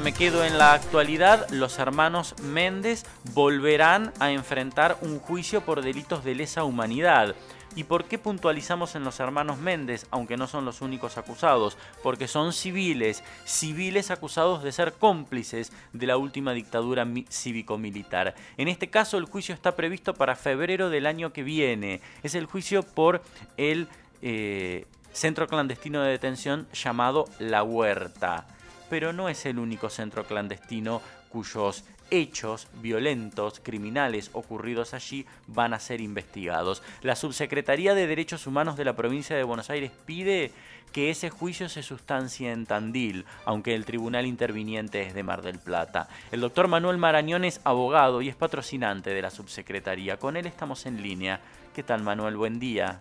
Me 0.00 0.14
quedo 0.14 0.42
en 0.42 0.56
la 0.56 0.72
actualidad, 0.72 1.50
los 1.50 1.78
hermanos 1.78 2.34
Méndez 2.40 3.04
volverán 3.34 4.10
a 4.20 4.30
enfrentar 4.30 4.96
un 5.02 5.18
juicio 5.18 5.60
por 5.66 5.82
delitos 5.82 6.24
de 6.24 6.34
lesa 6.34 6.64
humanidad. 6.64 7.34
¿Y 7.76 7.84
por 7.84 8.06
qué 8.06 8.16
puntualizamos 8.16 8.94
en 8.94 9.04
los 9.04 9.20
hermanos 9.20 9.58
Méndez, 9.58 10.06
aunque 10.10 10.38
no 10.38 10.46
son 10.46 10.64
los 10.64 10.80
únicos 10.80 11.18
acusados? 11.18 11.76
Porque 12.02 12.26
son 12.26 12.54
civiles, 12.54 13.22
civiles 13.44 14.10
acusados 14.10 14.62
de 14.62 14.72
ser 14.72 14.94
cómplices 14.94 15.74
de 15.92 16.06
la 16.06 16.16
última 16.16 16.54
dictadura 16.54 17.06
cívico-militar. 17.28 18.34
En 18.56 18.68
este 18.68 18.88
caso 18.88 19.18
el 19.18 19.26
juicio 19.26 19.54
está 19.54 19.76
previsto 19.76 20.14
para 20.14 20.36
febrero 20.36 20.88
del 20.88 21.04
año 21.04 21.34
que 21.34 21.42
viene. 21.42 22.00
Es 22.22 22.34
el 22.34 22.46
juicio 22.46 22.82
por 22.82 23.22
el 23.58 23.88
eh, 24.22 24.86
centro 25.12 25.46
clandestino 25.48 26.00
de 26.00 26.12
detención 26.12 26.66
llamado 26.72 27.26
La 27.38 27.62
Huerta 27.62 28.46
pero 28.92 29.14
no 29.14 29.30
es 29.30 29.46
el 29.46 29.58
único 29.58 29.88
centro 29.88 30.24
clandestino 30.24 31.00
cuyos 31.30 31.88
hechos 32.10 32.68
violentos, 32.82 33.58
criminales 33.58 34.28
ocurridos 34.34 34.92
allí 34.92 35.24
van 35.46 35.72
a 35.72 35.78
ser 35.78 36.02
investigados. 36.02 36.82
La 37.00 37.16
Subsecretaría 37.16 37.94
de 37.94 38.06
Derechos 38.06 38.46
Humanos 38.46 38.76
de 38.76 38.84
la 38.84 38.94
provincia 38.94 39.34
de 39.34 39.44
Buenos 39.44 39.70
Aires 39.70 39.92
pide 40.04 40.50
que 40.92 41.08
ese 41.08 41.30
juicio 41.30 41.70
se 41.70 41.82
sustancie 41.82 42.52
en 42.52 42.66
Tandil, 42.66 43.24
aunque 43.46 43.74
el 43.74 43.86
tribunal 43.86 44.26
interviniente 44.26 45.00
es 45.00 45.14
de 45.14 45.22
Mar 45.22 45.40
del 45.40 45.58
Plata. 45.58 46.10
El 46.30 46.42
doctor 46.42 46.68
Manuel 46.68 46.98
Marañón 46.98 47.46
es 47.46 47.62
abogado 47.64 48.20
y 48.20 48.28
es 48.28 48.36
patrocinante 48.36 49.08
de 49.08 49.22
la 49.22 49.30
Subsecretaría. 49.30 50.18
Con 50.18 50.36
él 50.36 50.44
estamos 50.44 50.84
en 50.84 51.02
línea. 51.02 51.40
¿Qué 51.74 51.82
tal, 51.82 52.02
Manuel? 52.02 52.36
Buen 52.36 52.60
día. 52.60 53.00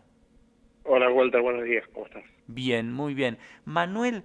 Hola, 0.86 1.12
Walter. 1.12 1.42
Buenos 1.42 1.66
días. 1.66 1.84
¿Cómo 1.92 2.06
estás? 2.06 2.24
Bien, 2.48 2.94
muy 2.94 3.14
bien. 3.14 3.38
Manuel, 3.66 4.24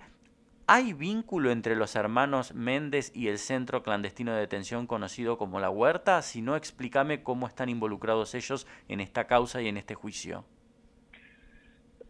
¿Hay 0.69 0.95
vínculo 0.95 1.53
entre 1.53 1.77
los 1.77 1.95
hermanos 1.95 2.53
Méndez 2.53 3.13
y 3.15 3.29
el 3.29 3.39
centro 3.39 3.85
clandestino 3.85 4.35
de 4.35 4.41
detención 4.41 4.89
conocido 4.89 5.39
como 5.39 5.61
La 5.61 5.71
Huerta? 5.71 6.21
Si 6.23 6.43
no, 6.43 6.57
explícame 6.57 7.23
cómo 7.23 7.47
están 7.47 7.69
involucrados 7.69 8.35
ellos 8.35 8.67
en 8.89 8.99
esta 8.99 9.29
causa 9.29 9.63
y 9.63 9.69
en 9.69 9.77
este 9.77 9.95
juicio. 9.95 10.45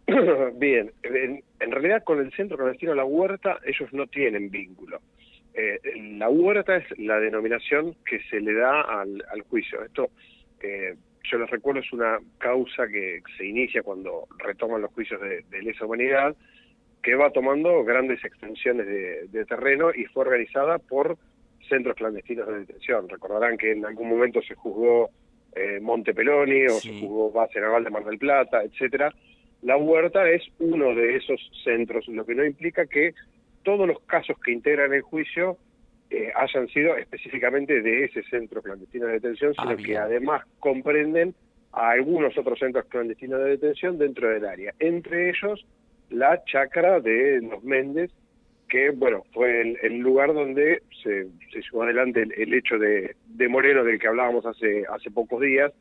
Bien, 0.55 0.91
en, 1.03 1.71
realidad 1.71 2.03
con 2.03 2.19
el 2.19 2.33
centro 2.33 2.57
clandestino 2.57 2.95
La 2.95 3.05
Huerta 3.05 3.59
ellos 3.62 3.93
no 3.93 4.07
tienen 4.07 4.51
vínculo. 4.51 5.03
Eh, 5.53 5.79
la 6.17 6.31
Huerta 6.31 6.77
es 6.77 6.99
la 6.99 7.21
denominación 7.21 7.95
que 8.07 8.21
se 8.31 8.41
le 8.41 8.55
da 8.55 8.81
al, 8.81 9.23
juicio. 9.51 9.84
Esto, 9.84 10.09
eh, 10.62 10.95
yo 11.31 11.39
les 11.39 11.51
recuerdo, 11.51 11.81
es 11.81 11.93
una 11.93 12.21
causa 12.39 12.89
que 12.89 13.23
se 13.37 13.45
inicia 13.45 13.83
cuando 13.83 14.27
retoman 14.39 14.81
los 14.81 14.93
juicios 14.93 15.21
de, 15.21 15.45
de 15.51 15.62
lesa 15.62 15.84
humanidad 15.84 16.34
que 17.07 17.15
va 17.15 17.31
tomando 17.31 17.85
grandes 17.85 18.25
extensiones 18.25 18.85
de, 18.85 19.45
terreno 19.45 19.95
y 19.95 20.07
fue 20.07 20.25
organizada 20.25 20.81
por 20.81 21.17
centros 21.69 21.95
clandestinos 21.95 22.49
de 22.49 22.59
detención. 22.59 23.09
Recordarán 23.09 23.57
que 23.57 23.71
en 23.71 23.87
algún 23.87 24.09
momento 24.09 24.43
se 24.43 24.57
juzgó 24.57 25.11
eh, 25.55 25.79
Monte 25.81 26.12
Peloni 26.12 26.67
o 26.67 26.71
se 26.71 26.99
juzgó 26.99 27.31
Base 27.31 27.61
Naval 27.61 27.84
de 27.84 27.91
Mar 27.91 28.05
del 28.05 28.19
Plata, 28.19 28.61
etcétera. 28.65 29.15
La 29.62 29.77
Huerta 29.77 30.29
es 30.29 30.43
uno 30.59 30.97
de 30.97 31.15
esos 31.15 31.41
centros, 31.62 32.09
lo 32.09 32.27
que 32.27 32.34
no 32.34 32.45
implica 32.45 32.87
que 32.87 33.15
todos 33.62 33.87
los 33.87 34.01
casos 34.01 34.37
que 34.41 34.51
integran 34.51 34.93
el 34.93 35.03
juicio 35.03 35.59
eh, 36.11 36.33
hayan 36.34 36.67
sido 36.67 36.97
específicamente 36.97 37.83
de 37.83 38.07
ese 38.07 38.25
centro 38.25 38.62
clandestino 38.62 39.07
de 39.07 39.12
detención, 39.12 39.55
ah, 39.59 39.62
sino 39.62 39.77
que 39.77 39.97
además 39.97 40.43
comprenden 40.59 41.37
a 41.71 41.91
algunos 41.91 42.37
otros 42.37 42.59
centros 42.59 42.87
clandestinos 42.87 43.39
de 43.45 43.51
detención 43.51 43.97
dentro 43.97 44.29
del 44.29 44.45
área. 44.45 44.75
Entre 44.81 45.31
ellos, 45.31 45.65
la 46.11 46.43
chacra 46.45 47.01
de 47.01 47.41
los 47.43 47.62
Méndez, 47.65 48.11
que 48.69 48.91
bueno, 48.91 49.25
fue 49.33 49.77
el, 49.83 49.99
lugar 49.99 50.35
donde 50.35 50.83
se, 51.03 51.27
se, 51.53 51.62
llevó 51.62 51.85
adelante 51.85 52.27
el, 52.37 52.55
hecho 52.55 52.79
de, 52.79 53.15
de, 53.27 53.49
Moreno 53.49 53.85
del 53.85 53.99
que 53.99 54.09
hablábamos 54.09 54.45
hace, 54.45 54.84
hace 54.89 55.11
pocos 55.11 55.41
días, 55.41 55.73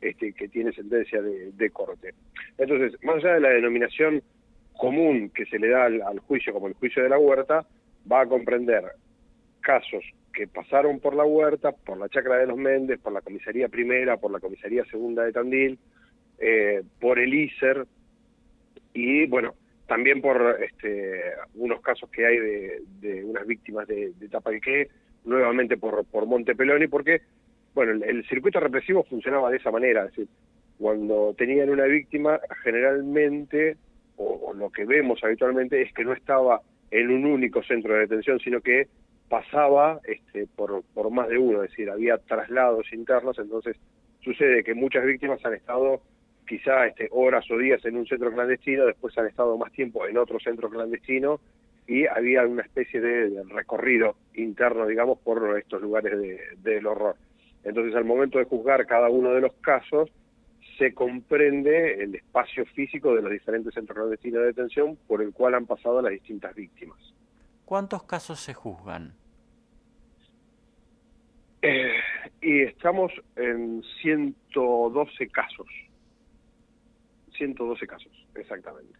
este, 0.00 0.32
que 0.32 0.48
tiene 0.48 0.72
sentencia 0.72 1.20
de, 1.20 1.70
corte. 1.70 2.14
Entonces, 2.56 3.02
más 3.02 3.16
allá 3.16 3.34
de 3.34 3.40
la 3.40 3.48
denominación 3.50 4.22
común 4.76 5.30
que 5.30 5.44
se 5.46 5.58
le 5.58 5.68
da 5.68 5.86
al, 5.86 6.20
juicio 6.20 6.52
como 6.52 6.68
el 6.68 6.74
juicio 6.74 7.02
de 7.02 7.08
la 7.08 7.18
huerta, 7.18 7.66
va 8.10 8.20
a 8.20 8.26
comprender 8.26 8.84
casos 9.60 10.04
que 10.32 10.46
pasaron 10.46 11.00
por 11.00 11.16
la 11.16 11.24
huerta, 11.24 11.72
por 11.72 11.98
la 11.98 12.08
chacra 12.08 12.36
de 12.36 12.46
los 12.46 12.56
Méndez, 12.56 13.00
por 13.00 13.12
la 13.12 13.22
comisaría 13.22 13.68
primera, 13.68 14.16
por 14.18 14.30
la 14.30 14.38
comisaría 14.38 14.84
segunda 14.84 15.24
de 15.24 15.32
Tandil, 15.32 15.78
eh, 16.38 16.82
por 17.00 17.18
el 17.18 17.34
ISER, 17.34 17.84
y 18.94 19.26
bueno, 19.26 19.54
también 19.88 20.20
por 20.20 20.58
este, 20.62 21.22
unos 21.54 21.80
casos 21.80 22.08
que 22.10 22.24
hay 22.24 22.38
de, 23.00 23.24
unas 23.24 23.46
víctimas 23.46 23.88
de, 23.88 24.12
de 24.12 24.28
Tapalqué, 24.28 24.88
nuevamente 25.24 25.76
por, 25.76 26.04
por 26.04 26.26
Montepeloni, 26.26 26.86
porque 26.86 27.22
bueno, 27.74 28.04
el, 28.04 28.26
circuito 28.26 28.60
represivo 28.60 29.04
funcionaba 29.04 29.50
de 29.50 29.56
esa 29.56 29.70
manera, 29.70 30.04
es 30.04 30.10
decir, 30.10 30.28
cuando 30.78 31.34
tenían 31.36 31.70
una 31.70 31.84
víctima, 31.84 32.38
generalmente, 32.62 33.76
o, 34.16 34.52
lo 34.52 34.70
que 34.70 34.84
vemos 34.84 35.22
habitualmente, 35.22 35.80
es 35.80 35.92
que 35.92 36.04
no 36.04 36.12
estaba 36.12 36.60
en 36.90 37.10
un 37.10 37.24
único 37.24 37.62
centro 37.62 37.94
de 37.94 38.00
detención, 38.00 38.40
sino 38.40 38.60
que 38.60 38.88
pasaba 39.28 40.00
este, 40.04 40.46
por, 40.56 40.82
por 40.94 41.10
más 41.10 41.28
de 41.28 41.38
uno, 41.38 41.62
es 41.62 41.70
decir, 41.70 41.90
había 41.90 42.18
traslados 42.18 42.92
internos, 42.92 43.38
entonces 43.38 43.76
sucede 44.20 44.64
que 44.64 44.74
muchas 44.74 45.04
víctimas 45.04 45.44
han 45.44 45.54
estado 45.54 46.02
quizá 46.48 46.86
este, 46.86 47.08
horas 47.12 47.48
o 47.50 47.58
días 47.58 47.84
en 47.84 47.96
un 47.96 48.06
centro 48.06 48.32
clandestino, 48.32 48.86
después 48.86 49.16
han 49.18 49.26
estado 49.26 49.56
más 49.56 49.70
tiempo 49.72 50.06
en 50.06 50.16
otro 50.16 50.40
centro 50.40 50.68
clandestino 50.68 51.40
y 51.86 52.06
había 52.06 52.44
una 52.46 52.62
especie 52.62 53.00
de, 53.00 53.42
recorrido 53.44 54.16
interno, 54.34 54.86
digamos, 54.86 55.18
por 55.18 55.58
estos 55.58 55.80
lugares 55.80 56.12
del 56.62 56.86
horror. 56.86 57.16
Entonces, 57.64 57.94
al 57.94 58.04
momento 58.04 58.38
de 58.38 58.44
juzgar 58.44 58.86
cada 58.86 59.08
uno 59.08 59.32
de 59.32 59.40
los 59.40 59.52
casos, 59.54 60.10
se 60.76 60.94
comprende 60.94 62.02
el 62.02 62.14
espacio 62.14 62.64
físico 62.66 63.14
de 63.14 63.22
los 63.22 63.32
diferentes 63.32 63.74
centros 63.74 63.96
clandestinos 63.96 64.40
de 64.40 64.46
detención 64.46 64.96
por 65.06 65.22
el 65.22 65.32
cual 65.32 65.54
han 65.54 65.66
pasado 65.66 66.00
las 66.00 66.12
distintas 66.12 66.54
víctimas. 66.54 66.98
¿Cuántos 67.64 68.04
casos 68.04 68.40
se 68.40 68.54
juzgan? 68.54 69.12
Eh, 71.62 71.94
y 72.40 72.62
estamos 72.62 73.12
en 73.36 73.82
112 74.00 75.28
casos. 75.28 75.66
112 77.38 77.86
casos, 77.86 78.12
exactamente. 78.34 78.98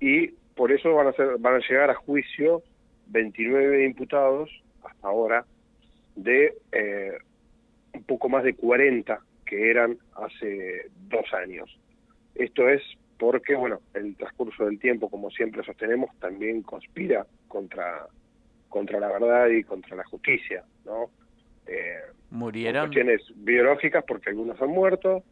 Y 0.00 0.28
por 0.54 0.72
eso 0.72 0.94
van 0.94 1.08
a, 1.08 1.12
ser, 1.12 1.38
van 1.38 1.54
a 1.54 1.68
llegar 1.68 1.90
a 1.90 1.94
juicio 1.94 2.62
29 3.08 3.84
imputados 3.84 4.50
hasta 4.82 5.08
ahora 5.08 5.44
de 6.16 6.54
eh, 6.72 7.18
un 7.92 8.02
poco 8.04 8.28
más 8.28 8.42
de 8.44 8.54
40 8.54 9.20
que 9.44 9.70
eran 9.70 9.98
hace 10.14 10.90
dos 11.08 11.32
años. 11.32 11.78
Esto 12.34 12.68
es 12.68 12.82
porque, 13.18 13.54
bueno, 13.54 13.80
el 13.94 14.16
transcurso 14.16 14.66
del 14.66 14.78
tiempo, 14.78 15.08
como 15.08 15.30
siempre 15.30 15.64
sostenemos, 15.64 16.10
también 16.18 16.62
conspira 16.62 17.26
contra, 17.48 18.06
contra 18.68 19.00
la 19.00 19.08
verdad 19.08 19.48
y 19.48 19.62
contra 19.62 19.96
la 19.96 20.04
justicia, 20.04 20.64
¿no? 20.84 21.10
Eh, 21.66 22.00
Murieron. 22.30 22.86
Cuestiones 22.86 23.22
biológicas, 23.36 24.04
porque 24.06 24.30
algunos 24.30 24.60
han 24.60 24.68
muerto, 24.68 25.22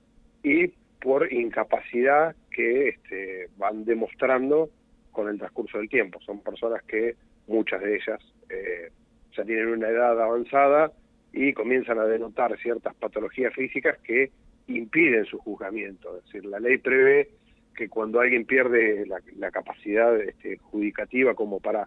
y 0.43 0.73
por 1.05 1.31
incapacidad 1.31 2.35
que 2.51 2.89
este, 2.89 3.51
van 3.59 3.85
demostrando 3.85 4.71
con 5.13 5.29
el 5.29 5.37
transcurso 5.37 5.77
del 5.77 5.91
tiempo. 5.91 6.19
Son 6.23 6.41
personas 6.41 6.83
que 6.85 7.15
muchas 7.47 7.83
de 7.83 7.97
ellas 7.97 8.21
eh, 8.49 8.91
ya 9.37 9.45
tienen 9.45 9.69
una 9.69 9.89
edad 9.89 10.19
avanzada 10.19 10.93
y 11.31 11.53
comienzan 11.53 11.99
a 11.99 12.07
denotar 12.07 12.57
ciertas 12.59 12.95
patologías 12.95 13.53
físicas 13.53 13.99
que 13.99 14.31
impiden 14.67 15.27
su 15.27 15.39
juzgamiento. 15.41 16.17
Es 16.17 16.25
decir, 16.25 16.47
la 16.47 16.59
ley 16.59 16.79
prevé 16.79 17.29
que 17.77 17.91
cuando 17.91 18.21
alguien 18.21 18.47
pierde 18.47 19.05
la, 19.07 19.51
capacidad 19.51 20.19
este, 20.19 20.57
judicativa 20.57 21.35
como 21.35 21.61
para 21.61 21.87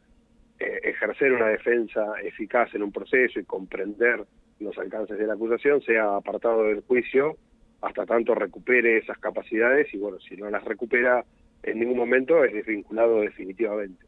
eh, 0.59 0.79
ejercer 0.83 1.33
una 1.33 1.47
defensa 1.47 2.05
eficaz 2.23 2.71
en 2.75 2.83
un 2.83 2.91
proceso 2.91 3.39
y 3.39 3.45
comprender 3.45 4.23
los 4.59 4.77
alcances 4.77 5.17
de 5.17 5.25
la 5.25 5.33
acusación, 5.33 5.81
sea 5.81 6.17
apartado 6.17 6.65
del 6.65 6.81
juicio 6.81 7.35
hasta 7.81 8.05
tanto 8.05 8.33
recupere 8.35 8.97
esas 8.97 9.17
capacidades 9.19 9.93
y 9.93 9.97
bueno, 9.97 10.19
si 10.19 10.35
no 10.35 10.49
las 10.49 10.63
recupera 10.63 11.23
en 11.63 11.79
ningún 11.79 11.97
momento 11.97 12.43
es 12.43 12.53
desvinculado 12.53 13.21
definitivamente. 13.21 14.05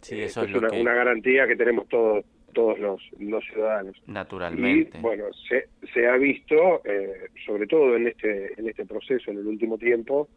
Sí, 0.00 0.20
eso 0.20 0.42
es, 0.42 0.54
una, 0.54 0.70
una, 0.70 0.94
garantía 0.94 1.46
que 1.46 1.56
tenemos 1.56 1.88
todos 1.88 2.24
todos 2.54 2.78
los, 2.78 3.02
los 3.18 3.44
ciudadanos. 3.44 4.00
Naturalmente. 4.06 4.96
Y 4.96 5.00
bueno, 5.00 5.24
se, 5.48 5.68
se 5.92 6.06
ha 6.06 6.16
visto, 6.16 6.82
eh, 6.84 7.28
sobre 7.44 7.66
todo 7.66 7.96
en 7.96 8.06
este, 8.06 8.58
en 8.58 8.68
este 8.68 8.86
proceso, 8.86 9.30
en 9.30 9.38
el 9.38 9.46
último 9.46 9.76
tiempo, 9.76 10.28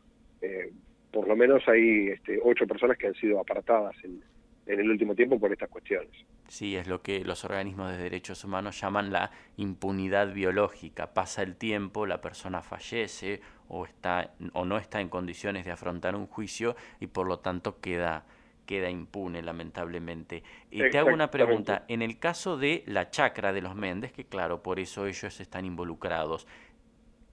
eh, 0.41 0.71
por 1.11 1.27
lo 1.27 1.35
menos 1.35 1.61
hay 1.67 2.09
este, 2.09 2.39
ocho 2.43 2.67
personas 2.67 2.97
que 2.97 3.07
han 3.07 3.13
sido 3.13 3.39
apartadas 3.39 3.95
en, 4.03 4.21
en 4.67 4.79
el 4.79 4.89
último 4.89 5.15
tiempo 5.15 5.39
por 5.39 5.51
estas 5.51 5.69
cuestiones. 5.69 6.11
Sí, 6.47 6.75
es 6.75 6.87
lo 6.87 7.01
que 7.01 7.23
los 7.23 7.43
organismos 7.43 7.91
de 7.91 7.97
derechos 7.97 8.43
humanos 8.43 8.79
llaman 8.79 9.11
la 9.11 9.31
impunidad 9.57 10.33
biológica. 10.33 11.13
Pasa 11.13 11.43
el 11.43 11.55
tiempo, 11.55 12.05
la 12.05 12.21
persona 12.21 12.61
fallece 12.61 13.41
o, 13.67 13.85
está, 13.85 14.31
o 14.53 14.65
no 14.65 14.77
está 14.77 15.01
en 15.01 15.09
condiciones 15.09 15.65
de 15.65 15.71
afrontar 15.71 16.15
un 16.15 16.27
juicio 16.27 16.75
y 16.99 17.07
por 17.07 17.27
lo 17.27 17.39
tanto 17.39 17.79
queda, 17.79 18.25
queda 18.65 18.89
impune, 18.89 19.41
lamentablemente. 19.41 20.43
Y 20.71 20.89
te 20.89 20.97
hago 20.97 21.13
una 21.13 21.31
pregunta, 21.31 21.83
en 21.87 22.01
el 22.01 22.19
caso 22.19 22.57
de 22.57 22.83
la 22.85 23.09
chacra 23.09 23.53
de 23.53 23.61
los 23.61 23.75
Méndez, 23.75 24.11
que 24.11 24.25
claro, 24.25 24.63
por 24.63 24.79
eso 24.79 25.05
ellos 25.05 25.39
están 25.39 25.65
involucrados, 25.65 26.47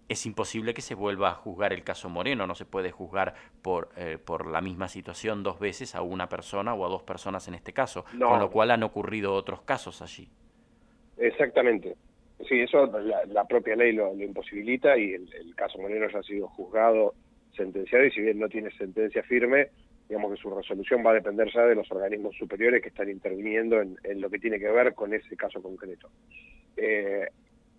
es 0.08 0.26
imposible 0.26 0.74
que 0.74 0.82
se 0.82 0.94
vuelva 0.94 1.30
a 1.30 1.34
juzgar 1.34 1.72
el 1.72 1.82
caso 1.82 2.08
Moreno, 2.08 2.46
no 2.46 2.54
se 2.54 2.64
puede 2.64 2.90
juzgar 2.90 3.34
por, 3.62 3.88
eh, 3.96 4.18
por 4.22 4.46
la 4.46 4.60
misma 4.60 4.88
situación 4.88 5.42
dos 5.42 5.58
veces 5.58 5.94
a 5.94 6.02
una 6.02 6.28
persona 6.28 6.74
o 6.74 6.84
a 6.84 6.88
dos 6.88 7.02
personas 7.02 7.48
en 7.48 7.54
este 7.54 7.72
caso, 7.72 8.04
con 8.18 8.38
lo 8.38 8.50
cual 8.50 8.70
han 8.70 8.82
ocurrido 8.82 9.34
otros 9.34 9.62
casos 9.62 10.02
allí. 10.02 10.28
Exactamente. 11.16 11.96
Sí, 12.48 12.60
eso 12.60 12.86
la, 12.86 13.44
propia 13.46 13.76
ley 13.76 13.92
lo, 13.92 14.12
imposibilita 14.14 14.98
y 14.98 15.14
el, 15.14 15.54
caso 15.54 15.78
Moreno 15.78 16.08
ya 16.10 16.18
ha 16.18 16.22
sido 16.22 16.48
juzgado, 16.48 17.14
sentenciado 17.56 18.04
y 18.04 18.10
si 18.10 18.20
bien 18.20 18.38
no 18.38 18.48
tiene 18.48 18.70
sentencia 18.72 19.22
firme, 19.22 19.68
digamos 20.08 20.32
que 20.32 20.42
su 20.42 20.50
resolución 20.50 21.04
va 21.06 21.12
a 21.12 21.14
depender 21.14 21.50
ya 21.54 21.62
de 21.62 21.76
los 21.76 21.90
organismos 21.90 22.36
superiores 22.36 22.82
que 22.82 22.88
están 22.88 23.08
interviniendo 23.08 23.80
en, 23.80 23.96
lo 24.20 24.28
que 24.28 24.38
tiene 24.38 24.58
que 24.58 24.68
ver 24.68 24.92
con 24.94 25.14
ese 25.14 25.36
caso 25.36 25.62
concreto. 25.62 26.10
Eh, 26.76 27.28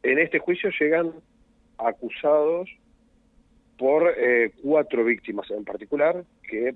en 0.01 0.19
este 0.19 0.39
juicio 0.39 0.71
llegan 0.79 1.13
acusados 1.77 2.69
por 3.77 4.13
eh, 4.17 4.53
cuatro 4.61 5.03
víctimas 5.03 5.49
en 5.51 5.65
particular 5.65 6.23
que 6.47 6.75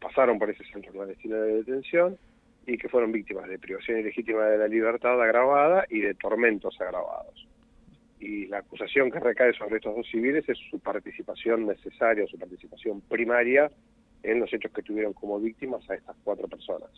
pasaron 0.00 0.38
por 0.38 0.50
ese 0.50 0.64
centro 0.64 0.92
clandestino 0.92 1.36
de 1.36 1.56
detención 1.56 2.18
y 2.66 2.76
que 2.76 2.88
fueron 2.88 3.12
víctimas 3.12 3.48
de 3.48 3.58
privación 3.58 4.00
ilegítima 4.00 4.44
de 4.44 4.58
la 4.58 4.68
libertad 4.68 5.20
agravada 5.20 5.84
y 5.88 6.00
de 6.00 6.14
tormentos 6.14 6.78
agravados. 6.80 7.46
Y 8.20 8.46
la 8.46 8.58
acusación 8.58 9.10
que 9.10 9.20
recae 9.20 9.52
sobre 9.54 9.76
estos 9.76 9.94
dos 9.96 10.06
civiles 10.10 10.48
es 10.48 10.58
su 10.70 10.78
participación 10.80 11.66
necesaria, 11.66 12.26
su 12.26 12.38
participación 12.38 13.00
primaria 13.02 13.70
en 14.22 14.40
los 14.40 14.52
hechos 14.52 14.72
que 14.72 14.82
tuvieron 14.82 15.12
como 15.12 15.38
víctimas 15.38 15.88
a 15.88 15.94
estas 15.94 16.16
cuatro 16.24 16.48
personas. 16.48 16.90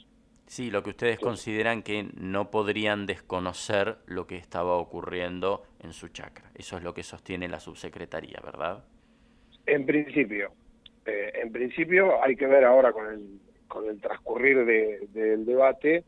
Sí, 0.51 0.69
lo 0.69 0.83
que 0.83 0.91
ustedes 0.91 1.21
consideran 1.21 1.85
que 1.85 2.09
no 2.21 2.51
podrían 2.51 3.07
desconocer 3.07 3.99
lo 4.07 4.27
que 4.27 4.35
estaba 4.35 4.79
ocurriendo 4.79 5.63
en 5.81 5.93
su 5.93 6.09
chacra. 6.09 6.51
Eso 6.57 6.77
es 6.77 6.83
lo 6.83 6.93
que 6.93 7.05
sostiene 7.05 7.47
la 7.47 7.61
subsecretaría, 7.61 8.41
¿verdad? 8.45 8.83
En 9.65 9.87
principio. 9.87 10.51
Eh, 11.07 11.31
en 11.41 11.53
principio 11.53 12.21
hay 12.21 12.35
que 12.35 12.49
ver 12.49 12.65
ahora 12.65 12.93
con 12.93 13.07
el, 13.07 13.39
con 13.69 13.89
el 13.89 14.01
transcurrir 14.01 14.65
del 15.13 15.47
debate 15.47 16.03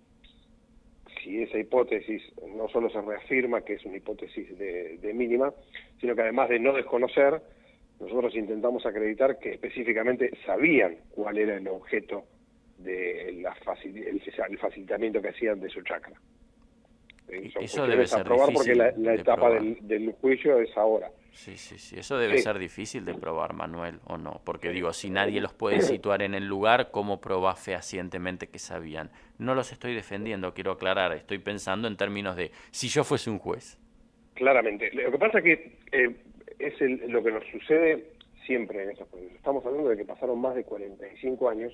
si 1.23 1.41
esa 1.41 1.59
hipótesis 1.59 2.21
no 2.57 2.69
solo 2.69 2.91
se 2.91 3.01
reafirma 3.01 3.61
que 3.61 3.75
es 3.75 3.85
una 3.85 3.99
hipótesis 3.99 4.59
de, 4.59 4.99
de 4.99 5.15
mínima, 5.15 5.53
sino 6.01 6.17
que 6.17 6.23
además 6.23 6.49
de 6.49 6.59
no 6.59 6.73
desconocer, 6.73 7.41
nosotros 8.01 8.35
intentamos 8.35 8.85
acreditar 8.87 9.39
que 9.39 9.53
específicamente 9.53 10.33
sabían 10.45 10.97
cuál 11.15 11.39
era 11.39 11.57
el 11.57 11.69
objeto 11.69 12.25
de 12.79 13.41
la 13.43 13.55
el, 13.85 14.59
facilitamiento 14.59 15.23
que 15.23 15.29
hacían 15.29 15.61
de 15.61 15.69
su 15.69 15.83
chacra. 15.83 16.15
Eso, 17.29 17.87
debe 17.87 18.07
ser 18.07 18.29
difícil 18.29 18.55
porque 18.55 18.75
la, 18.75 19.15
etapa 19.15 19.51
del, 19.51 20.13
juicio 20.21 20.59
es 20.59 20.77
ahora. 20.77 21.11
Sí, 21.33 21.57
sí, 21.57 21.79
sí. 21.79 21.99
Eso 21.99 22.19
debe 22.19 22.39
ser 22.39 22.59
difícil 22.59 23.07
de 23.07 23.15
probar, 23.15 23.55
Manuel, 23.55 24.01
¿o 24.05 24.19
no? 24.19 24.43
Porque 24.45 24.71
digo, 24.71 24.93
si 24.93 25.09
nadie 25.09 25.41
los 25.41 25.55
puede 25.55 25.81
situar 25.81 26.21
en 26.23 26.35
el 26.35 26.47
lugar, 26.47 26.91
¿cómo 26.91 27.23
probás 27.23 27.59
fehacientemente 27.59 28.49
que 28.49 28.59
sabían? 28.59 29.11
No 29.39 29.55
los 29.55 29.73
estoy 29.73 29.95
defendiendo, 29.95 30.53
quiero 30.53 30.73
aclarar. 30.73 31.13
Estoy 31.13 31.39
pensando 31.39 31.89
en 31.89 31.97
términos 31.97 32.37
de 32.37 32.51
si 32.71 32.89
yo 32.89 33.03
fuese 33.03 33.31
un 33.31 33.39
juez. 33.39 33.79
Claramente. 34.35 34.91
Lo 34.93 35.11
que 35.11 35.19
pasa 35.19 35.39
es 35.39 35.45
que 35.45 35.79
eh, 35.93 36.17
es 36.59 36.81
lo 37.09 37.23
que 37.23 37.33
nos 37.33 37.45
sucede 37.47 38.13
siempre 38.47 38.83
en 38.83 38.91
estos 38.91 39.09
procesos. 39.09 39.35
Estamos 39.37 39.65
hablando 39.65 39.89
de 39.89 39.97
que 39.97 40.05
pasaron 40.05 40.39
más 40.39 40.55
de 40.55 40.65
45 40.65 41.49
años 41.49 41.73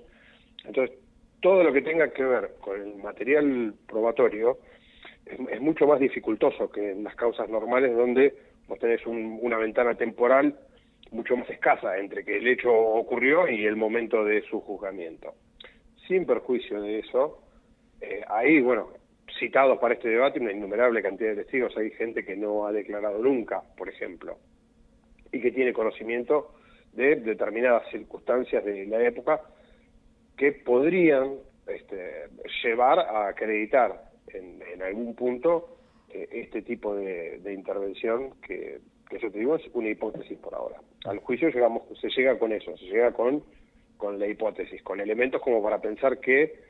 entonces, 0.65 0.97
todo 1.41 1.63
lo 1.63 1.73
que 1.73 1.83
tenga 1.83 2.13
que 2.13 2.25
ver 2.25 2.51
con 2.61 2.81
el 2.81 2.97
material 2.97 3.75
probatorio 3.87 4.59
es, 5.25 5.61
mucho 5.61 5.87
más 5.87 6.01
dificultoso 6.01 6.71
que 6.71 6.93
en 6.93 7.05
las 7.05 7.15
causas 7.15 7.49
normales 7.49 7.95
donde 7.97 8.35
vos 8.67 8.79
tenés 8.79 9.07
una 9.07 9.57
ventana 9.57 9.95
temporal 9.95 10.59
mucho 11.11 11.37
más 11.37 11.49
escasa 11.49 11.97
entre 11.99 12.25
que 12.25 12.37
el 12.37 12.47
hecho 12.49 12.71
ocurrió 12.71 13.49
y 13.49 13.65
el 13.65 13.77
momento 13.77 14.25
de 14.25 14.43
su 14.43 14.61
juzgamiento. 14.61 15.35
Sin 16.07 16.27
perjuicio 16.27 16.81
de 16.83 16.99
eso, 16.99 17.43
eh, 18.01 18.23
ahí, 18.29 18.61
bueno, 18.61 18.91
citados 19.39 19.79
para 19.79 19.95
este 19.95 20.09
debate 20.09 20.41
una 20.41 20.53
innumerable 20.53 21.03
cantidad 21.03 21.31
de 21.31 21.45
testigos, 21.45 21.77
hay 21.77 21.91
gente 21.93 22.25
que 22.25 22.37
no 22.37 22.67
ha 22.67 22.73
declarado 22.73 23.19
nunca, 23.19 23.63
por 23.77 23.89
ejemplo, 23.89 24.39
y 25.33 25.41
que 25.41 25.53
tiene 25.53 25.73
conocimiento 25.73 26.55
de 26.93 27.17
determinadas 27.17 27.89
circunstancias 27.91 28.65
de 28.65 28.87
la 28.87 29.03
época 29.03 29.41
que 30.39 30.53
podrían 30.53 31.35
este, 31.67 32.29
llevar 32.63 33.01
a 33.01 33.29
acreditar 33.29 34.05
en, 34.29 34.81
algún 34.81 35.15
punto 35.15 35.77
eh, 36.09 36.29
este 36.31 36.63
tipo 36.63 36.95
de, 36.95 37.41
intervención 37.53 38.41
que, 38.41 38.79
que 39.11 39.19
yo 39.19 39.31
te 39.31 39.41
digo 39.41 39.57
es 39.57 39.63
una 39.75 39.91
hipótesis 39.91 40.39
por 40.39 40.55
ahora. 40.55 40.81
Al 41.05 41.19
juicio 41.19 41.49
llegamos, 41.49 41.83
se 42.01 42.09
llega 42.09 42.39
con 42.39 42.53
eso, 42.53 42.77
se 42.77 42.87
llega 42.87 43.13
con, 43.13 43.43
con 43.97 44.19
la 44.19 44.27
hipótesis, 44.27 44.83
con 44.83 45.01
elementos 45.01 45.43
como 45.43 45.63
para 45.63 45.81
pensar 45.81 46.19
que 46.21 46.61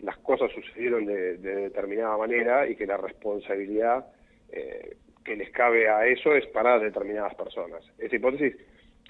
las 0.00 0.16
cosas 0.18 0.50
sucedieron 0.52 1.04
de, 1.06 1.36
determinada 1.38 2.16
manera 2.16 2.68
y 2.68 2.76
que 2.76 2.86
la 2.86 2.96
responsabilidad 2.96 4.06
eh, 4.52 4.96
que 5.24 5.36
les 5.36 5.50
cabe 5.50 5.88
a 5.88 6.06
eso 6.06 6.34
es 6.34 6.46
para 6.46 6.78
determinadas 6.78 7.34
personas. 7.34 7.82
Esa 7.98 8.14
hipótesis, 8.14 8.56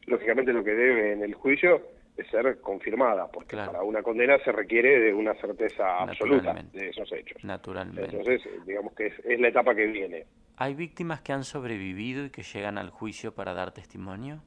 lógicamente, 0.06 0.52
lo 0.52 0.64
que 0.64 0.74
debe 0.74 1.12
en 1.12 1.22
el 1.22 1.34
juicio 1.34 1.82
de 2.16 2.24
ser 2.30 2.60
confirmada, 2.60 3.30
porque 3.30 3.56
para 3.56 3.82
una 3.82 4.02
condena 4.02 4.38
se 4.38 4.50
requiere 4.50 4.98
de 5.00 5.12
una 5.12 5.34
certeza 5.34 5.98
absoluta 5.98 6.54
de 6.72 6.88
esos 6.88 7.12
hechos. 7.12 7.44
Naturalmente. 7.44 8.16
Entonces, 8.16 8.42
digamos 8.66 8.94
que 8.94 9.06
es, 9.06 9.40
la 9.40 9.48
etapa 9.48 9.74
que 9.74 9.86
viene. 9.86 10.24
¿Hay 10.56 10.74
víctimas 10.74 11.20
que 11.20 11.32
han 11.32 11.44
sobrevivido 11.44 12.24
y 12.24 12.30
que 12.30 12.42
llegan 12.42 12.78
al 12.78 12.88
juicio 12.88 13.34
para 13.34 13.52
dar 13.52 13.72
testimonio? 13.72 14.42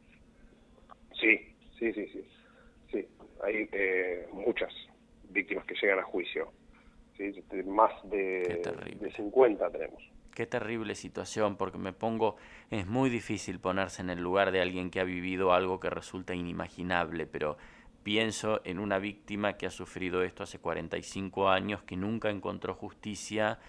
Sí, 1.14 1.38
sí, 1.78 1.94
sí, 1.94 2.08
sí. 2.08 2.28
sí. 2.92 3.08
Hay 3.44 3.70
eh, 3.72 4.28
muchas 4.34 4.74
víctimas 5.30 5.66
que 5.66 5.76
llegan 5.76 6.00
a 6.00 6.04
juicio. 6.04 6.52
¿sí? 7.18 7.32
Más 7.68 7.92
de, 8.10 8.62
de 9.00 9.12
50 9.12 9.70
tenemos. 9.70 10.04
Qué 10.40 10.46
terrible 10.46 10.96
situación, 10.96 11.58
porque 11.58 11.78
me 11.78 11.92
pongo, 11.92 12.38
es 12.72 12.88
muy 12.88 13.10
difícil 13.10 13.60
ponerse 13.60 14.02
en 14.02 14.10
el 14.10 14.22
lugar 14.22 14.54
de 14.54 14.62
alguien 14.62 14.90
que 14.90 15.02
ha 15.02 15.04
vivido 15.04 15.52
algo 15.52 15.82
que 15.82 15.90
resulta 15.90 16.34
inimaginable, 16.34 17.28
pero 17.28 17.58
pienso 18.04 18.62
en 18.64 18.80
una 18.80 19.00
víctima 19.00 19.58
que 19.58 19.66
ha 19.66 19.70
sufrido 19.70 20.24
esto 20.24 20.44
hace 20.44 20.58
45 20.58 21.50
años, 21.50 21.84
que 21.84 21.98
nunca 21.98 22.30
encontró 22.30 22.74
justicia, 22.74 23.60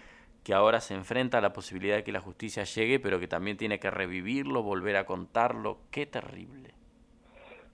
que 0.45 0.55
ahora 0.55 0.79
se 0.79 0.95
enfrenta 0.95 1.39
a 1.39 1.41
la 1.41 1.53
posibilidad 1.53 1.97
de 1.97 2.05
que 2.05 2.13
la 2.13 2.21
justicia 2.21 2.63
llegue, 2.63 3.01
pero 3.01 3.19
que 3.19 3.27
también 3.27 3.57
tiene 3.57 3.81
que 3.81 3.91
revivirlo, 3.91 4.63
volver 4.63 4.95
a 4.95 5.07
contarlo. 5.07 5.79
Qué 5.91 6.07
terrible. 6.07 6.73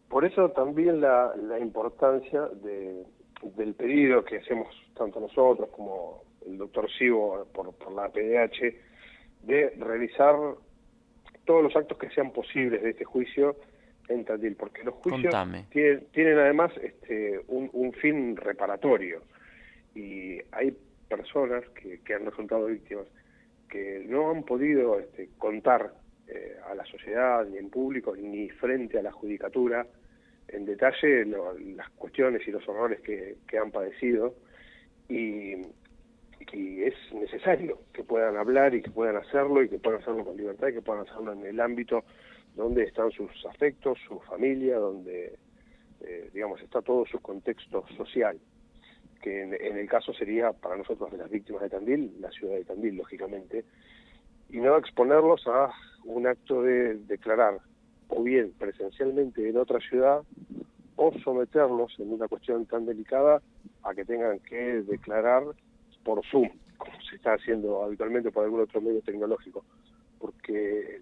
Por 0.08 0.24
eso 0.24 0.52
también 0.52 1.02
la, 1.02 1.36
la 1.36 1.58
importancia 1.58 2.48
de, 2.62 3.04
del 3.42 3.74
pedido 3.74 4.24
que 4.24 4.38
hacemos 4.38 4.74
tanto 4.96 5.20
nosotros 5.20 5.68
como 5.68 6.22
el 6.46 6.58
doctor 6.58 6.88
Sivo 6.92 7.46
por, 7.52 7.74
por 7.74 7.92
la 7.92 8.08
PDH, 8.08 8.85
de 9.46 9.70
realizar 9.78 10.34
todos 11.44 11.62
los 11.62 11.76
actos 11.76 11.96
que 11.98 12.10
sean 12.10 12.32
posibles 12.32 12.82
de 12.82 12.90
este 12.90 13.04
juicio 13.04 13.56
en 14.08 14.24
Tandil, 14.24 14.56
porque 14.56 14.84
los 14.84 14.94
juicios 14.94 15.34
tienen, 15.70 16.38
además 16.38 16.72
este, 16.82 17.40
un, 17.48 17.92
fin 17.94 18.36
reparatorio. 18.36 19.22
Y 19.94 20.38
hay 20.52 20.76
personas 21.08 21.64
que, 21.70 22.00
que, 22.00 22.14
han 22.14 22.26
resultado 22.26 22.66
víctimas 22.66 23.06
que 23.68 24.04
no 24.08 24.30
han 24.30 24.44
podido 24.44 24.98
este, 24.98 25.28
contar 25.38 25.92
eh, 26.28 26.56
a 26.68 26.74
la 26.74 26.84
sociedad, 26.86 27.44
ni 27.46 27.58
en 27.58 27.70
público, 27.70 28.14
ni 28.16 28.48
frente 28.50 28.98
a 28.98 29.02
la 29.02 29.12
judicatura, 29.12 29.86
en 30.48 30.64
detalle 30.64 31.24
las 31.24 31.90
cuestiones 31.90 32.46
y 32.46 32.52
los 32.52 32.66
horrores 32.68 33.00
que, 33.00 33.36
que 33.48 33.58
han 33.58 33.70
padecido. 33.70 34.34
Y, 35.08 35.54
y 36.52 36.82
es 36.84 36.94
necesario 37.12 37.80
que 37.92 38.02
puedan 38.02 38.36
hablar 38.36 38.74
y 38.74 38.82
que 38.82 38.90
puedan 38.90 39.16
hacerlo 39.16 39.62
y 39.62 39.68
que 39.68 39.78
puedan 39.78 40.00
hacerlo 40.00 40.24
con 40.24 40.36
libertad 40.36 40.68
y 40.68 40.74
que 40.74 40.82
puedan 40.82 41.06
hacerlo 41.06 41.32
en 41.32 41.44
el 41.44 41.60
ámbito 41.60 42.04
donde 42.54 42.84
están 42.84 43.10
sus 43.10 43.30
afectos, 43.46 43.98
su 44.08 44.18
familia, 44.20 44.78
donde, 44.78 45.38
eh, 46.00 46.30
digamos, 46.32 46.60
está 46.62 46.80
todo 46.80 47.04
su 47.04 47.20
contexto 47.20 47.84
social, 47.96 48.38
que 49.20 49.42
en, 49.42 49.54
el 49.54 49.88
caso 49.88 50.14
sería 50.14 50.52
para 50.52 50.76
nosotros 50.76 51.12
de 51.12 51.18
las 51.18 51.30
víctimas 51.30 51.62
de 51.62 51.70
Tandil, 51.70 52.14
la 52.20 52.30
ciudad 52.30 52.54
de 52.54 52.64
Tandil, 52.64 52.96
lógicamente, 52.96 53.64
y 54.48 54.58
no 54.58 54.76
exponerlos 54.78 55.46
a 55.46 55.70
un 56.04 56.26
acto 56.26 56.62
de 56.62 56.94
declarar 56.94 57.58
o 58.08 58.22
bien 58.22 58.52
presencialmente 58.58 59.46
en 59.48 59.56
otra 59.58 59.80
ciudad 59.80 60.22
o 60.94 61.12
someterlos 61.18 61.94
en 61.98 62.12
una 62.12 62.28
cuestión 62.28 62.64
tan 62.64 62.86
delicada 62.86 63.42
a 63.82 63.94
que 63.94 64.04
tengan 64.04 64.38
que 64.38 64.82
declarar 64.82 65.42
por 66.06 66.24
Zoom, 66.24 66.48
como 66.78 66.92
se 67.02 67.16
está 67.16 67.34
haciendo 67.34 67.82
habitualmente 67.82 68.30
por 68.30 68.44
algún 68.44 68.60
otro 68.60 68.80
medio 68.80 69.02
tecnológico, 69.02 69.64
porque 70.20 71.00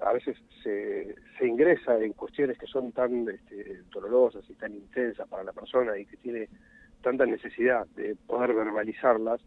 a 0.00 0.12
veces 0.12 0.36
se, 0.62 1.14
se 1.38 1.46
ingresa 1.46 1.98
en 1.98 2.12
cuestiones 2.12 2.58
que 2.58 2.66
son 2.66 2.92
tan 2.92 3.26
este, 3.30 3.82
dolorosas 3.90 4.44
y 4.50 4.54
tan 4.54 4.74
intensas 4.74 5.26
para 5.26 5.42
la 5.42 5.54
persona 5.54 5.96
y 5.96 6.04
que 6.04 6.18
tiene 6.18 6.50
tanta 7.02 7.24
necesidad 7.24 7.86
de 7.96 8.14
poder 8.26 8.52
verbalizarlas 8.52 9.40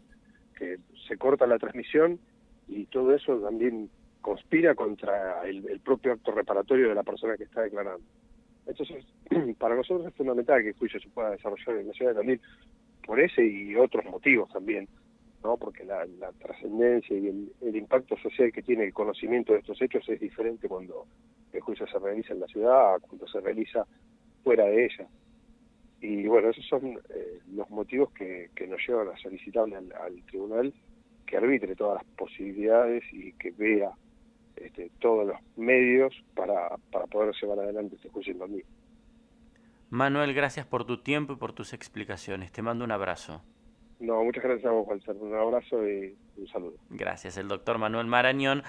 que 0.57 0.79
se 1.07 1.17
corta 1.17 1.45
la 1.45 1.60
transmisión 1.60 2.19
y 2.67 2.88
todo 2.88 3.13
eso 3.13 3.38
también 3.41 3.91
conspira 4.21 4.74
contra 4.74 5.48
el, 5.48 5.79
propio 5.81 6.13
acto 6.13 6.31
reparatorio 6.31 6.89
de 6.89 6.95
la 6.95 7.03
persona 7.03 7.38
que 7.38 7.43
está 7.43 7.62
declarando. 7.62 8.03
Entonces, 8.65 9.05
para 9.60 9.75
nosotros 9.75 10.07
es 10.07 10.15
fundamental 10.15 10.63
que 10.63 10.69
el 10.69 10.75
juicio 10.75 11.00
se 11.00 11.10
pueda 11.10 11.29
desarrollar 11.29 11.77
en 11.77 11.88
la 11.88 11.93
ciudad 11.93 12.12
de 12.12 12.17
Tandil 12.17 12.41
por 13.05 13.20
ese 13.20 13.46
y 13.46 13.75
otros 13.75 14.05
motivos 14.05 14.50
también, 14.51 14.88
¿no? 15.43 15.58
porque 15.58 15.84
la, 15.84 16.05
trascendencia 16.39 17.17
y 17.17 17.27
el, 17.27 17.75
impacto 17.75 18.17
social 18.17 18.51
que 18.51 18.62
tiene 18.62 18.86
el 18.86 18.93
conocimiento 18.93 19.53
de 19.53 19.60
estos 19.60 19.81
hechos 19.81 20.08
es 20.10 20.20
diferente 20.20 20.67
cuando 20.67 21.05
el 21.51 21.62
juicio 21.62 21.88
se 21.88 22.00
realiza 22.00 22.34
en 22.34 22.39
la 22.39 22.48
ciudad 22.48 22.96
a 22.96 23.00
cuando 23.00 23.27
se 23.27 23.39
realiza 23.41 23.86
fuera 24.43 24.65
de 24.65 24.86
ella. 24.86 25.08
Y 26.01 26.25
bueno, 26.27 26.50
esos 26.50 26.65
son 26.65 27.00
eh, 27.10 27.39
los 27.53 27.70
motivos 27.70 28.12
que, 28.13 28.50
nos 28.67 28.79
llevan 28.88 29.10
a 29.10 29.17
solicitarle 29.17 29.75
al, 29.75 30.24
tribunal 30.25 30.74
que 31.25 31.38
arbitre 31.38 31.75
todas 31.75 32.03
las 32.03 32.13
posibilidades 32.15 33.03
y 33.12 33.34
que 33.34 33.51
vea 33.51 33.91
este, 34.55 34.89
todos 35.00 35.27
los 35.27 35.38
medios 35.55 36.13
para, 36.36 36.75
para 36.91 37.05
poder 37.05 37.36
llevar 37.39 37.60
adelante 37.60 37.96
este 37.96 38.10
juicio 38.10 38.34
en 38.34 38.55
mí. 38.55 38.62
Manuel, 39.91 40.33
gracias 40.33 40.65
por 40.65 40.86
tu 40.86 41.00
tiempo 41.00 41.33
y 41.33 41.36
por 41.36 41.51
tus 41.51 41.74
explicaciones. 41.74 42.53
Te 42.53 42.62
mando 42.62 42.86
un 42.86 42.91
abrazo. 42.91 43.41
No, 44.00 44.24
muchas 44.24 44.41
gracias 44.43 44.65
a 44.65 44.71
vos, 44.71 44.88
Walter. 44.88 45.15
Un 45.17 45.36
abrazo 45.36 45.88
y 45.88 46.15
un 46.38 46.48
saludo. 46.48 46.74
Gracias, 46.89 47.38
el 47.38 47.50
doctor 47.50 47.77
Manuel 47.77 48.07
Marañón. 48.07 48.63